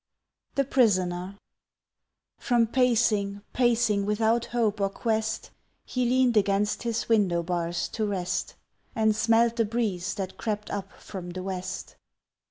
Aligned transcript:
The 0.55 0.63
Prisoner 0.63 1.37
From 2.39 2.65
pacing, 2.65 3.41
pacing 3.53 4.03
without 4.03 4.45
hope 4.45 4.81
or 4.81 4.89
quest 4.89 5.51
He 5.85 6.05
leaned 6.05 6.35
against 6.35 6.81
his 6.81 7.07
window 7.07 7.43
bars 7.43 7.87
to 7.89 8.07
rest 8.07 8.55
And 8.95 9.15
smelt 9.15 9.57
the 9.57 9.63
breeze 9.65 10.15
that 10.15 10.37
crept 10.37 10.71
up 10.71 10.91
from 10.93 11.29
the 11.29 11.43
west. 11.43 11.97